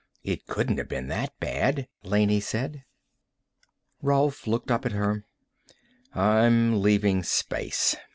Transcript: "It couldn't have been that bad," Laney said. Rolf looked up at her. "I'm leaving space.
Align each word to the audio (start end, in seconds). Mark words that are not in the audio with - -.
"It 0.23 0.47
couldn't 0.47 0.79
have 0.79 0.87
been 0.89 1.09
that 1.09 1.39
bad," 1.39 1.87
Laney 2.01 2.39
said. 2.39 2.85
Rolf 4.01 4.47
looked 4.47 4.71
up 4.71 4.83
at 4.83 4.93
her. 4.93 5.25
"I'm 6.15 6.81
leaving 6.81 7.21
space. 7.21 7.95